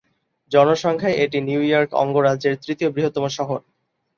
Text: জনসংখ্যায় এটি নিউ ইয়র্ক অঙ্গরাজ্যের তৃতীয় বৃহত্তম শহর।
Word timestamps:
জনসংখ্যায় 0.51 1.19
এটি 1.23 1.37
নিউ 1.41 1.61
ইয়র্ক 1.63 1.89
অঙ্গরাজ্যের 2.03 2.55
তৃতীয় 2.63 2.89
বৃহত্তম 2.91 3.25
শহর। 3.37 3.59